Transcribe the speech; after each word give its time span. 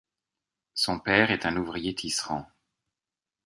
Son 0.73 0.99
père 0.99 1.29
est 1.29 1.45
un 1.45 1.55
ouvrier 1.57 1.93
tisserand. 1.93 2.47